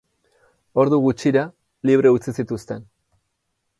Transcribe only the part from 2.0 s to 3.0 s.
utzi zituzten.